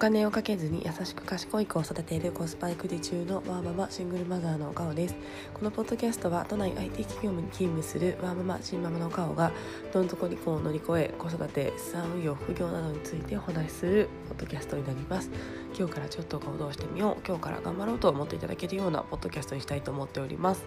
[0.00, 5.14] 金をかけずに優しく賢い子を育てているコスパ育児中のワーママシングルマザーのお顔です。
[5.52, 9.52] このポッドキャストは都内 IT 企業に勤務するワーママ新ママのお顔が
[9.92, 15.30] どん底離婚を乗り越え子育て資産運用副業などについてお話しするポッドキャストになります。
[15.78, 17.22] 今日からちょっと行動してみよう。
[17.26, 20.64] 今日から頑張ろうと思っていただけるようなポッドキャストにしたいと思っております。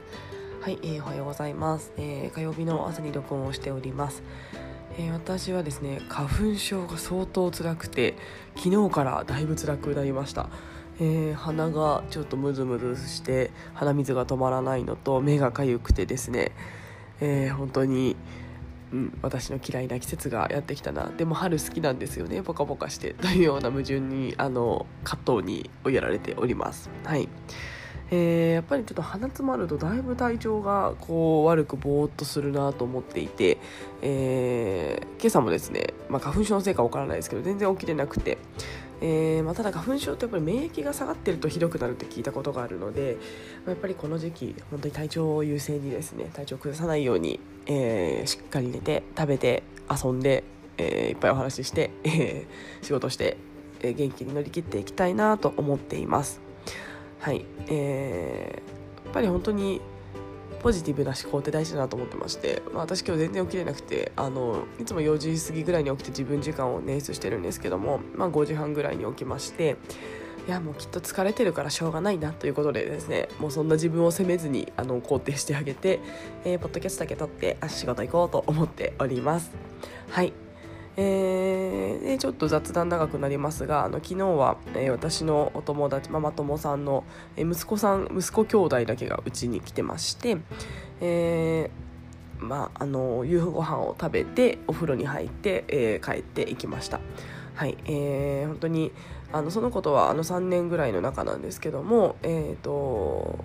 [0.61, 4.21] はい、えー、おはようございます、えー、火曜日の朝に録音をしております。
[4.97, 8.15] えー、私はですね花粉症が相当辛くて
[8.55, 10.49] 昨日からだいぶ辛くなりました、
[10.99, 16.51] えー、鼻がちょっとムズムズして鼻水が止まらないのと目がかゆくてですね、
[17.21, 18.15] えー、本当に、
[18.91, 21.11] うん、私の嫌いな季節がやってきたな。
[21.17, 22.43] でも春好きなんですよね。
[22.43, 26.91] ポカポカしてというような矛盾にあの葛藤に追いやられております。
[27.03, 27.27] はい。
[28.15, 33.57] えー、やっぱりちょっと鼻詰まるとだいぶ体調がこう悪くぼーっとするなと思っていて、
[34.03, 38.37] えー、今朝もですね、まあ、花粉症のせいかわからないですけど全然起きてなくて、
[39.01, 43.17] えーまあ、ただ花粉症ってやっぱり免疫が下がってるとひどくなるって聞いたことがあるので、
[43.65, 50.43] まあ、やっぱりこの時期本当に体調を優先にですね体調を崩さないように、えー、しっかり寝て食べて遊んで、
[50.77, 53.37] えー、いっぱいお話しして、えー、仕事して、
[53.81, 56.42] え、元気に乗り切っていきたいなと思っています。
[57.23, 57.45] はい。
[57.69, 59.79] えー、やっぱり本当に
[60.61, 69.77] ポジティブな思考って大事だなと思ってまして、まあ、私今日全然起きれなくてあのいつも4時過ぎぐらいに起きて自分時間を捻出してるんですけども、まあ、5時半ぐらいに起きまして
[70.47, 76.01] いやもうきっと疲れてるからしょうがないなということでですねもうそんな自分を責めずにあの肯定してあげて、
[76.43, 79.51] えー、ポッドキャストだけ撮ってあ仕事行こうと思っております。
[80.09, 80.33] はい。
[80.95, 87.03] えー、でちょっと雑談長くなりますがあの昨日は、えー、私のお友達ママ友さんの、
[87.35, 90.37] えー、息子さん息子兄弟だけがうちに来てまして、
[91.01, 96.99] えー、まあ、あの夕ご飯を食べてお風呂に入って、えー、帰っていきました。
[97.55, 98.91] はい、えー、本当に
[99.31, 103.43] あのそのことはあの3年ぐらいの中なんですけども、えーと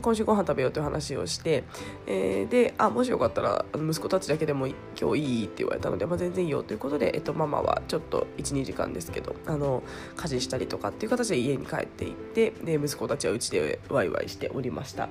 [0.00, 1.64] 今週ご飯食べようという話をして、
[2.06, 4.76] えー、であもしよかったら息子たちだけでも今
[5.16, 9.82] 日いいって言われたので、まあ、全然いいよということで、えっと、ママはちょっと12時間ですけどあの
[10.16, 15.08] 家事したりとかっていう形で家に帰っていってで息子たちはうちでワイワイしておりました。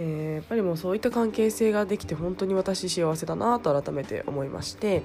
[0.00, 5.02] えー、やっぱりもうそういった関係性ができて本当に私幸せだなと改めて思いまして、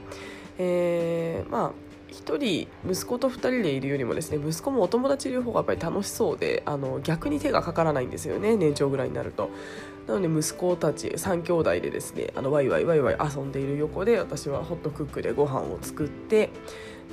[0.59, 9.50] えー、まあ1人息子と2人でいるよりもですね息子もお友達いる方がやっぱり楽しそうであの逆に手がかからないんですよね年長ぐらいになると。
[10.07, 16.50] なので息子たち3兄弟でですねあのワイワイワイワイ遊んでいる横で私はホットクックでご飯を作って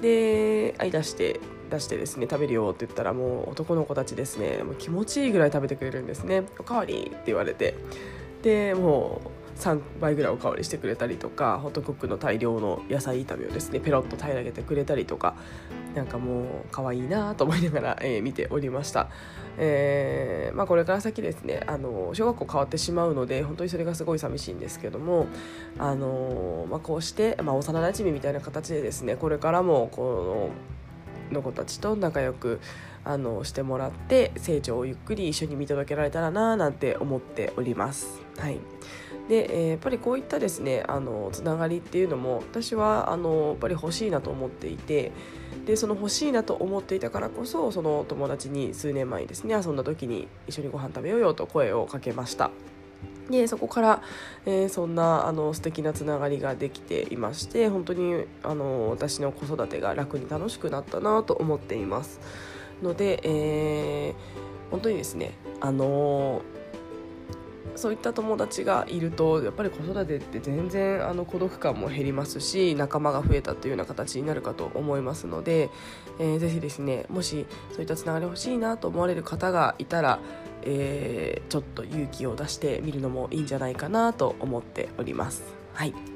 [0.03, 1.38] で「はい出して
[1.71, 7.75] 出してですね食べるよ」って言ったらもう男の子たちですねもう気持ちいいぐらい食べてくれるんですね「おかわり」って言われて
[8.43, 15.37] でもう3倍ぐらいおかわりしてくれたりとかホットクックの大量の野菜炒めをですねペロッと平らげてくれたりとか
[15.94, 19.09] なんかもう可愛いなと思いながら、えー、見ておりました、
[19.59, 25.26] えーまあ、これから先ですねあの小学校変わってしまうので本当にそれがすごい寂しいんですけども
[25.78, 30.70] あの、まあ、こうして、まあ、幼なじみみたいな形でですねこれからもこの
[31.31, 32.60] の子たちと仲良く
[33.04, 38.20] あのしてもらって成長をゆっくり一緒に見届けられたらななんて思っております。
[38.38, 38.59] はい
[39.31, 45.13] で、え、やっぱりこういったですねあのつながりっていうのも私はあのやっぱり欲しいなと思っていて
[45.67, 52.51] でその欲しいなと思っていたからこそその友達に数年前にですね遊んだ時に一緒にご飯食べようよと声をかけました。
[53.31, 54.03] でそこから、
[54.45, 62.19] えー、そんなあの素敵なつながりができていまして本当にあの私の子育てが楽に楽しくなったなと思っています
[62.83, 66.59] ので、えー、本当にですねあのー
[67.76, 75.70] そういった友達がいるとやっぱり子育てって全然あの孤独感も減りますし仲間が増えたというような形になるかと思いますので、
[76.19, 80.19] えー、ぜひですねもしそういったつながり欲しいなと思われる方がいたら、
[80.62, 85.42] えー、ちょっと勇気を出してみるのもいいんじゃないかなと思っております。
[85.75, 86.09] はい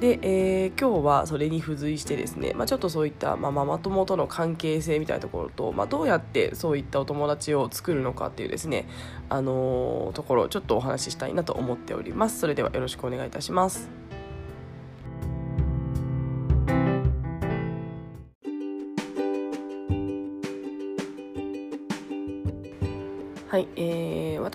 [0.00, 8.88] で、えー、今日はそれに付随してですね、まあ、ちょっとそういった、まあ、ママ友との関係性みたいなところと、まあ、どうやってそういったお友達を作るのかっていうですね、
[9.28, 12.38] あのー、ところをちょっとお話ししたいなと思っております。
[12.38, 14.07] それではよろしくお願いいたします。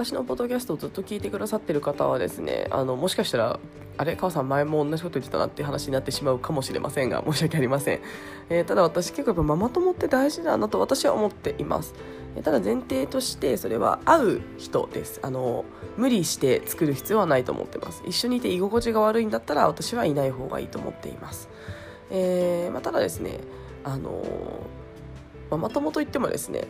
[0.04, 3.60] 私のポッドキャストをずっと聞いてくださってる方はですねあのもしかしたら
[3.96, 8.00] あれ、川さん前も同じこと言ってたなっていう話になってしまうかもしれませんが、 申し訳ありません。
[8.50, 11.94] えー、ただ私結構ママ友って大事だなと私は思っています。
[12.44, 15.20] ただ前提としてそれは会う人です。
[15.22, 15.64] あの、
[15.96, 18.02] 無理して作る必要はないと思ってます。
[18.08, 21.48] 一緒にいて居心地が悪いんだったら私はいない方がいいと思っています。
[22.10, 23.42] えー、まあ、ただですね、
[23.84, 24.24] あの
[25.52, 26.68] ママ友といってもですね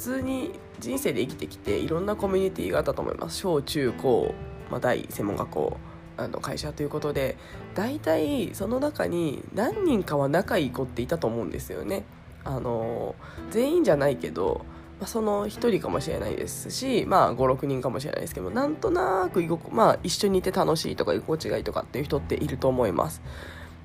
[0.00, 4.34] 通に人生で生きてきていろんなコミュニティがあったと思います小中高、
[4.70, 5.76] まあ、大専門学校
[6.16, 7.36] あの会社ということで
[7.74, 12.04] 大体その中に何人かは仲いい子っていたと思うんですよね。
[12.44, 13.14] あの
[13.50, 14.64] 全員じゃないけど、
[14.98, 23.20] まあ、その1人かもしれないですし、まあ、56人かもしれないですけどなんとなく居心、まあ、一緒にいて楽しいとか居心地がいいとかっていう人っていると思います。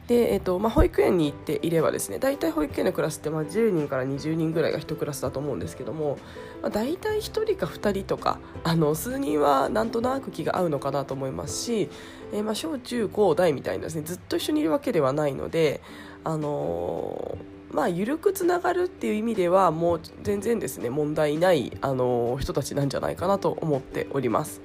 [0.07, 6.19] で、えっとまあ、保育園に行っていればですね大体保育園のクラスってまあ10人から20人ぐらいが1クラスだと思うんですけども、
[6.61, 11.89] まあ、大体1人か2人とかあの数人はなんとなく気が合うのかなと思いますし、
[12.33, 15.81] えー、まあ小中高大みたいにですねずっと一緒にいるわけではないので、
[16.23, 24.61] あのー、まあ、緩くつながるっていう意味ではもう全然ですね問題ない、あの、人たちなんじゃないかなと思っております。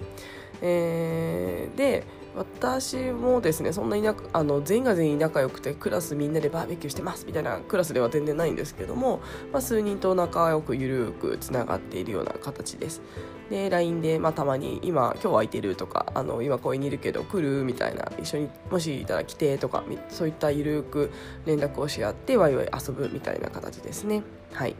[0.63, 2.05] えー、で
[2.37, 9.21] 私もですねそんなになあの全員が全員仲良くてクラスみんなでバーベキューしてますみたいなクラスでは全然ないんですけども、
[9.53, 13.03] まあ、数人と仲良くゆるくつながっているような形です。
[13.51, 21.11] で LINE で、まあ、たまに今今日空いてるとかあの今公園にいるけど来るみたいな一緒にもしいたら来てとかそういったゆるく
[21.47, 24.23] 連絡をし合ってワイワイ遊ぶみたいな形ですね。
[24.53, 24.77] はい。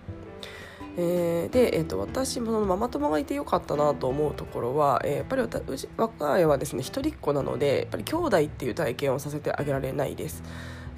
[0.97, 10.43] えー、で、えーと、私もママ友がいてよかったなと思うところは、えー、やっぱり私我が家はですね一人っ子なのでやっぱり兄弟っていう体験をさせてあげられないです。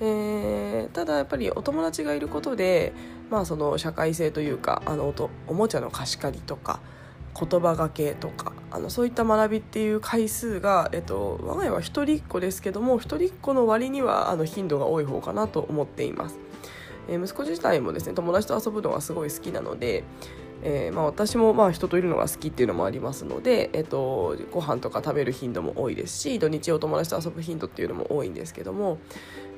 [0.00, 2.92] えー、ただやっぱりお友達がいることで、
[3.30, 5.14] まあ、その社会性というかあの
[5.46, 6.80] おもちゃの貸し借りとか
[7.38, 16.36] 言葉がけとかあのそういった学びっていう回数が、えっと、我が家は一人っ子ですけども一人っ子の割にはあの頻度が多い方かなと思っています。
[17.08, 20.04] えー、息子自体もですね友達と遊ぶのがすごい好きなので、
[20.62, 28.99] えーまあ、私もまあ人といるのが好きっていうのもありますので、えーと、ご飯とか食べる頻度も多いですし土日お友達と遊ぶ頻度っていうのも多いんですけども、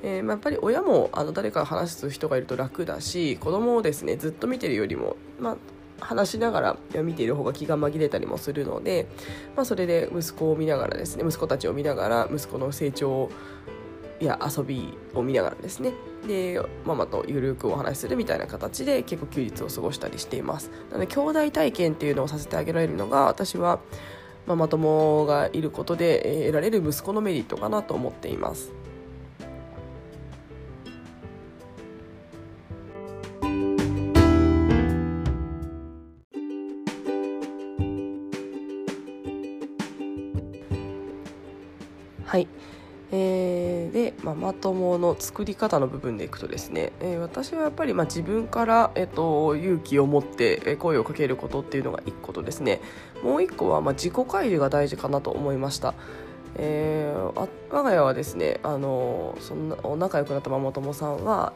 [0.03, 5.57] えーまあ、やっぱり親もあの誰か話す人がいると楽だし子供をですねずっと見てるよりも、まあ、
[5.99, 9.07] 話しながら見ている方が気が紛れたりもするので、
[9.55, 13.31] まあ、それで息子を見ながらですね息子たちを見ながら息子の成長を
[14.21, 15.93] や遊びを見ながらですね。
[16.27, 20.71] でママとゆるくお話しするみたいな形で結構休日を過ごしたりしています。
[20.89, 23.79] なので兄弟体験っていうのをさせてあげられるのが私は
[24.47, 28.71] ママ友がいることで得られる息子のメリットかなと思っています。
[44.65, 52.81] ママ友の作り方の部分でいくとですね、えー、私はやっぱりまあ自分から、えーと、勇気を持って声をかけることっていうのが1個とですね
[53.23, 55.93] もう1個はまあ自己開示が大事かなと思いました。
[56.57, 61.53] えー、我が家はですねあのそんな仲良くなったママ友さんは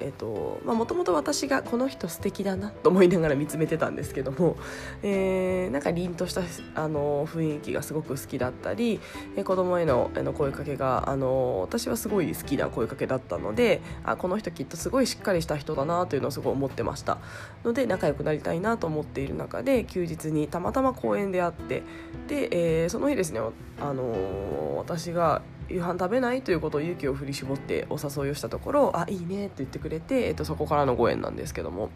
[0.65, 4.57] もともと私がこの人素敵だなと思いながら見つめてたんですけども、
[5.01, 6.41] えー、なんか凛とした
[6.75, 8.99] あの雰囲気がすごく好きだったり、
[9.35, 17.17] えー、子供へのあの声かけがあの私はすごい好きな声かけだったのであこの人きっとすごいしっかりした人だなというのをすごい思ってました。
[17.63, 21.83] ので仲良くなりたいなと思っている中で休日にたまたま公園で会って
[22.27, 23.39] で、えー、その日ですね
[23.81, 31.89] あの私が夕飯食べないということを勇気を振り絞ってお誘いをしたところ「あいいね」って言ってくれて、えっと、そこからのご縁なんですけども。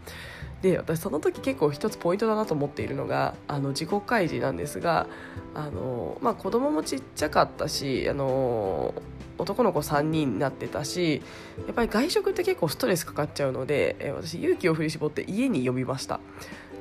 [0.62, 5.08] で私その時結構一つポイントだなと思っているのがあの自己開示なんですが
[5.54, 8.94] あの、まあ、子供もちっちゃかったしあの
[9.38, 11.22] 男の子3人になってたし
[11.66, 16.22] やっぱり外食って結構ストレスかかっちゃうので、え私勇気を振り絞って家に呼びました。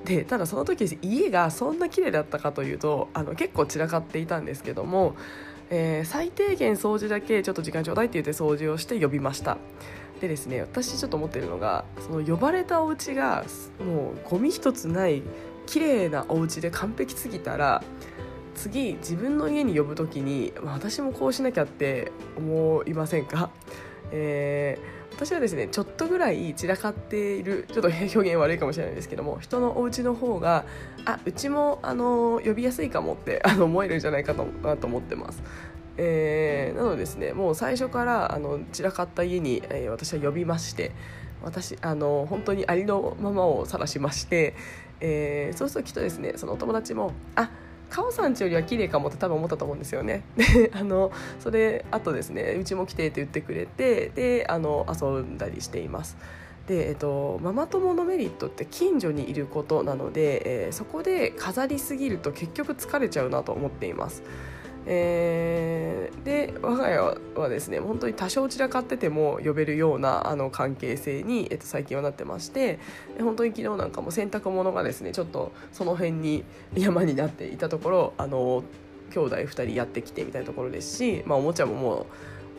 [0.04, 5.14] でただその時家がそんな綺麗だったかというとあの結構散らかっていたんですけども
[5.75, 9.57] えー、最低限掃除だけちょっと時間ちょうだいって言って掃除をして呼びました。
[10.21, 13.45] でですね私ちょっと思ってるのがその呼ばれたお家が
[13.85, 15.23] もうゴミ一つない
[15.67, 17.83] 綺麗なお家で完璧すぎたら
[18.55, 23.50] 次自分の家に呼ぶ時に、ま、私もこうしなきゃって思いませんか、
[24.12, 30.64] えー私はですねちょっとぐらい散らかっているちょっと 表現悪いかもしれないですけども人のお家の方が
[31.04, 35.42] あうちもあの呼びやすいかもってあの思えるんじゃないかとなと思ってます。
[35.99, 40.92] えー、なのでですねもう最初からあの散らかった家に、えー、私は呼びまして
[41.42, 44.54] 私あの本当にありのままを晒しまして、
[45.00, 47.49] えー、そうするときっとですねそのお友達もあっ
[47.92, 50.25] カオさんちよりは綺麗かもって多分思ったと思うんですよね。
[50.34, 56.16] であのそれあとですねうちも来てって言ってくれてであの遊んだりしています。
[56.66, 64.22] で、えっと、ママ友のメリットって近所にいることなので、えー、そこで飾りすぎると結局疲れちゃうなと思っています。
[64.87, 66.99] えー、で我が家
[67.41, 72.79] はですね本当に多少散らかってても呼べるようなあの関係性に、えっと、最近はなってまして
[73.21, 78.65] 本当に昨日なんかも洗濯物がですねちょっとその辺に山になっていたところあの
[79.11, 82.07] 兄弟2人やってきてみたいなところですし、まあ、おもちゃももう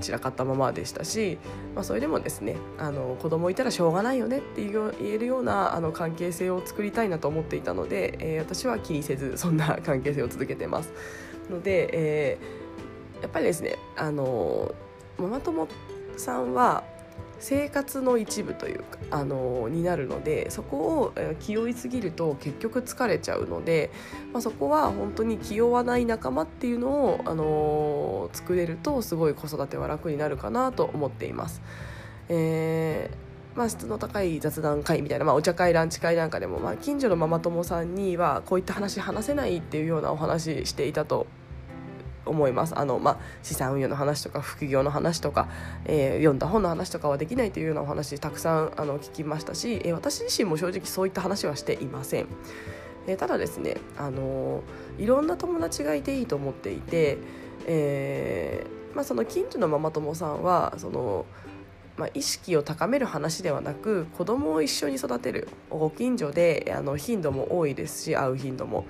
[0.01, 1.37] 散らかったままでしたし、
[1.75, 10.93] まあ、それでもですねあの子供いたらしょうがないよねって言えるようなあの関係性を作りたいなと思っていたので、えー、私は気にせずそんな関係性を続けてます。
[11.49, 14.73] ので、えー、やっぱりですねあの
[15.17, 15.67] ママ友
[16.17, 16.83] さんは
[17.39, 23.91] 生活の一部というかあのになるのでそこを気負いすぎると結局疲れちゃうので、
[24.31, 31.61] まあ、そこは本当に気負わない仲間っていうのをあの作れるとすごい子育ては楽になるかなと思っています。
[32.29, 41.27] えーまあ、質の高い雑談会みたいな、まあ、お茶会ランチ会なんかでも、まあ、近所のママ友さんにはこういった話話せないっていうようなお話していたと
[42.25, 45.49] 思いますあの、まあ、資産運用の話とか副業の話とか、
[45.85, 52.27] えー、読んだ本の話とかはできないというようなお話たくさんあの聞きましたし、えー、私自身も正直そういった話はしていません。
[53.05, 54.63] えー、ただですね、あの
[54.97, 57.17] いろんな友達がいていいと思っていて、
[57.67, 61.25] えまあ、その近所のママ友さんはその
[61.97, 68.85] まあ、意識を高める話ではなく子供を一緒に育てるご近所であの頻度も多いですし会う頻度も、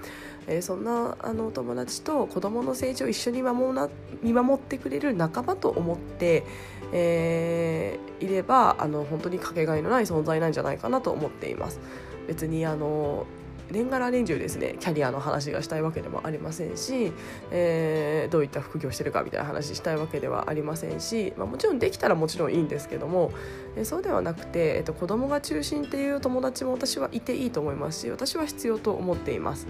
[0.47, 3.89] えー、そんなあの友達と子供の成長を一緒に守な
[4.21, 6.45] 見守ってくれる仲間と思って、
[6.93, 11.81] えー、いればあの本当にかけがえのない存在なんじゃないかなと思っています。
[12.27, 13.25] 別にあの
[13.73, 17.11] 年がら年中ですねキャリアの話がしたいわけでもありませんし、
[17.51, 23.31] えー、どういった副業してるかみたいな話したいわけではありませんし、まあ、もちろんできたらもちろんいいんですけども、
[23.75, 29.67] えー、そうではなくて、えーと、子供が中心っていう友達も私はいていいと思いますし私は必要と思っています。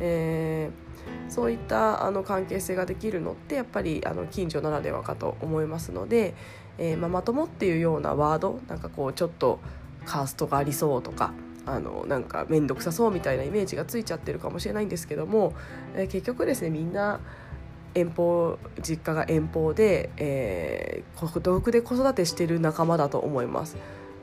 [0.00, 0.86] えー
[1.28, 6.34] そういったあの関係性ができるのってやっぱりあの近所ならではかと思いますので、
[6.78, 9.60] えー、ママ友っていうようなワードなんかこうちょっと
[10.04, 11.32] カーストがありそうとか
[11.66, 15.52] あのなんか面倒くさそうみたいなイメージがついちゃってるかもしれないんですけども、
[15.94, 17.20] えー、結局ですねみんな
[17.94, 23.76] 遠方実家が遠方で、えー、孤独で子育てしてる仲間だと思います。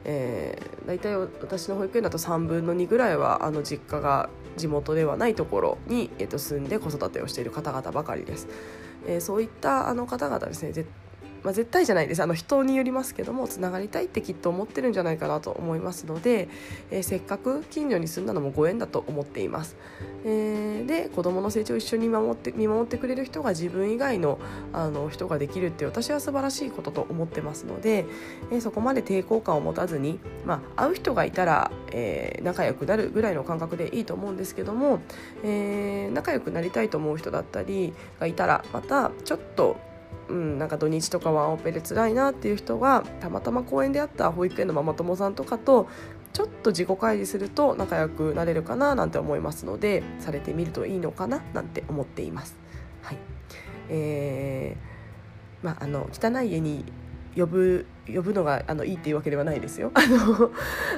[0.05, 8.47] えー、大体私の保育園だと3分の2ぐらいはあの実家が地元ではないところに、えー、と住んで子育てをしている方々ばかりです。
[9.07, 10.85] えー、そういったあの方々ですね
[11.43, 12.23] まあ、絶対じゃないです。
[12.23, 16.47] あの人によりますけどもつながりたいってきっと思ってるんじゃないかなと思いますので、
[16.89, 19.75] えー、せっかく近所に住んだのもご縁だと思っています、
[20.25, 24.39] えー、で子どもの成長を一緒に守って見守ってくれる人が自分以外の
[24.71, 28.05] あの人ができるって私は素晴らしいことと思ってますので、
[28.51, 35.01] えー、そこまで抵抗感を持たずに、まあ、会う人がいたら、えー、仲良くなるぐらいの感覚でいいと思うんですけども、
[35.43, 39.77] えー、仲良くなりたいと思う人だったりがいたらまたちょっと
[40.33, 45.87] うん、なんか土日とかワンオペで辛いなっていう人がたまたま公園であった保育園のママ友さんとかと
[46.33, 52.55] ちょっと自己開示すると仲良くなれるかななんて思いますのでされてみるといいのかななんて思っています。
[53.03, 53.17] はい
[53.89, 56.83] えーまあ、あの汚い家に
[57.35, 59.91] 呼ぶ呼ぶのがあのいいっていうわけではないですよ。
[59.95, 60.51] あの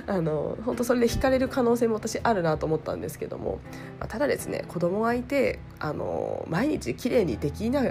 [0.08, 3.60] あの本当それで惹かれる可能性も私あるなと思ったんですけども、
[4.00, 7.84] まあ、ただですね子供がいてあの毎日綺麗にできな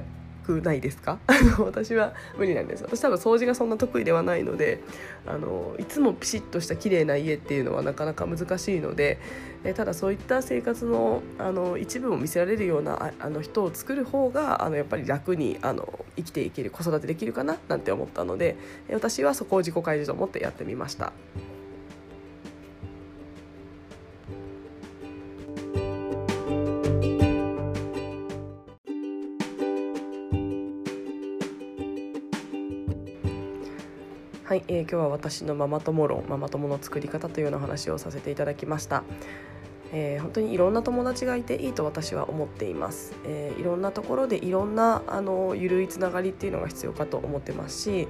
[0.44, 1.18] くないですか？
[1.58, 4.80] 私は無理なんです私多分掃除がそんな得意ではないので
[5.26, 9.18] あのいつもピシッとした綺麗な家っていうのはなかなか難しいので
[9.64, 18.56] えただそういった生活のあの一部を見せられるようなあの人を作る方があのやっぱり楽にあの生きていける子育てできるかななんて思ったので
[18.92, 21.12] 私はそこを自己開示と思ってやってみました。
[34.54, 39.02] はい、えー、今日は私のママ友論ママ友の作り方というような話をさせていただきました、
[39.92, 48.06] えー、本当にいろんな友達がいていいと私は思っています、えー、いろんなところでいろんなあの緩いつながりっていうのが必要かと思ってますしや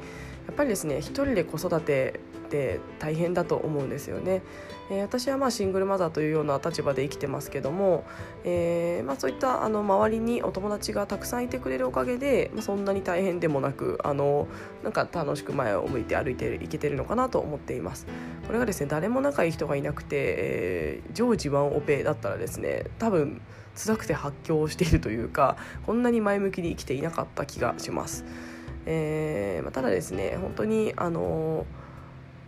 [0.53, 2.21] っぱりですね一人で子育て
[2.55, 4.43] って大変だと思うんですよね。
[4.91, 8.05] えー、私はまあシングルマザーというような立場で生きてますけども、
[8.45, 14.47] えーまあ、そういったあの周りにお友達がたくさんいてくれるおかげで、まあ、そんなに大変でもなくあの
[14.85, 18.07] なんか楽しく前を向いて歩いていけてるのかなと思っています。
[18.47, 23.41] これがですね誰も仲いい人がいなくて、えー、常時ワンオペだったらですね多分
[23.75, 28.25] 辛くて発狂しているというかこんなに前向きに生きていなかった気がします。
[28.87, 31.84] えーま、ただですね本当にあのー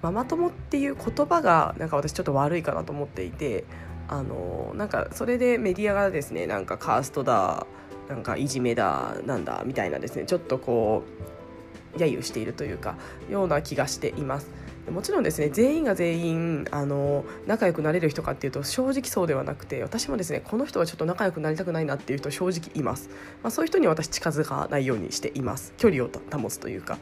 [0.03, 3.65] ママ友っていう言葉がなんか私ちょっと悪いかなと思っていて
[4.09, 7.67] あのなんかそれでメディアがですねなんかカーストだ
[8.09, 11.03] なんかいじめだなんだみたいなですねちょっとこ
[11.95, 12.97] う揶揄しているというか
[13.31, 14.51] ような気がしています。
[14.91, 23.09] もちろんですね全員が全員あの仲良くなれる人かっていうと正直そうではなくて私もですねこの人はちょっと仲良くなりたくないなっていう人正直います、
[23.43, 25.75] まあ、そういう人に私近づかないようにしています。
[25.77, 26.99] 距離を保つというか、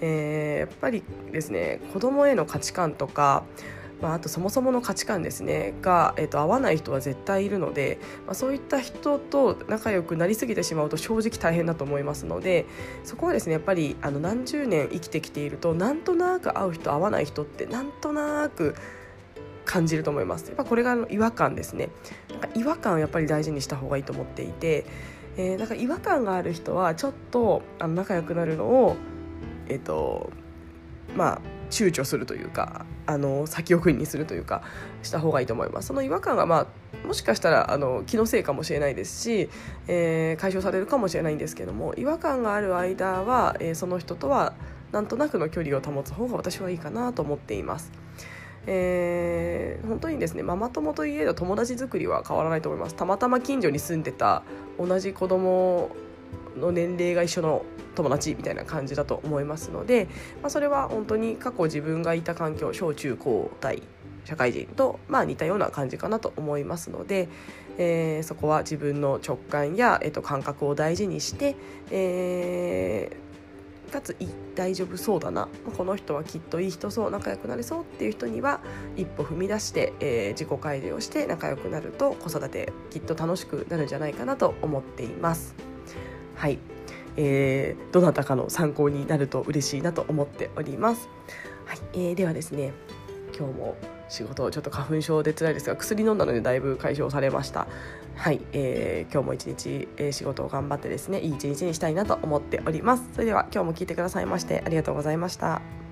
[0.00, 1.02] えー、やっぱり
[1.32, 3.44] ですね子供への価値観とか
[4.00, 12.66] まあ、あとそもそもの価値観ですねが、えー、と合わない人は絶対いるので、まあ、そういった人と仲良くなりすぎてしまうと正直大変だと思いますので
[13.04, 18.76] そこはですねやっぱりあの何十年生きてきているとなんとなく会う人会わない人ってなんとなく
[19.64, 20.46] 感じると思います。
[20.46, 21.90] やっぱこれが違和感ですね。
[22.30, 24.86] なんか違和感をやっぱり大事にした方がいいと思っていて、
[25.36, 28.96] えー、なんか違和感がある人はちょっとあの仲良くなるのを
[29.68, 30.30] えっ、と
[31.16, 34.62] まあ躊躇するというかあの先送りにするというか
[35.02, 36.66] した方がいいと思いますその違和感が、ま
[37.04, 39.48] あ、もしかしたらあの気のせいかもしれないですし、
[39.86, 44.54] えー、解消されるかもしれないんですけども違和感がある間は、えー、その人とは
[44.92, 47.92] なんとなくの距離を保つ方が私はいいかなと思っています。
[48.70, 54.42] えー、本当にですねママ友といえど友達作りは変わらないと思いますたまたま近所に住んでた
[54.78, 55.88] 同じ子供
[56.54, 57.64] の年齢が一緒の
[57.98, 60.06] 友達みたいな感じだと思いますので、
[60.40, 63.82] まあ、それは本当に過去自分がいた環境小中高大
[64.24, 67.28] 社会人と、まあ、似たような感じかなと思いますので、
[67.76, 71.56] えー、そこは自分の直感や、えー、と感覚を大事にして、
[71.90, 74.16] えー、かつ
[74.54, 78.60] 大丈夫そうだなこの人はきっといい人そう仲良くなれそうっていう人には
[78.96, 85.54] 一歩踏み出して、えー、自己開示をして仲良くなると子育てきっと楽しくなるんじゃないかなと思っています。
[86.36, 86.77] はい
[87.20, 91.08] えー、どなたかの参考になると嬉しいなと思っております。
[91.66, 92.72] はい、えー、ではですね
[93.36, 93.76] 今日も
[94.08, 97.66] 仕事ちょっと花粉症で辛いですが薬飲んだのでだいぶ解消されました。
[98.14, 103.08] はい、えー、今日も一日、えー、仕事を頑張ってですねいい一日にしたいなと思っております。
[103.12, 105.87] それでは今日も聞いてくださいましてありがとうございました。